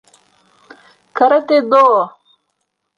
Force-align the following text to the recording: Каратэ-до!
Каратэ-до! 1.17 1.85